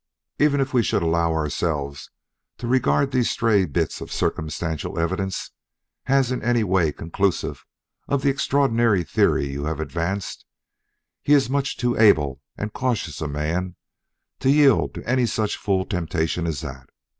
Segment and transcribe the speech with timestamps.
[0.39, 2.09] "Even if we should allow ourselves
[2.57, 5.51] to regard these stray bits of circumstantial evidence
[6.07, 7.67] as in any way conclusive
[8.07, 10.43] of the extraordinary theory you have advanced,
[11.21, 13.75] he's much too able and cautious a man
[14.39, 16.89] to yield to any such fool temptation as that.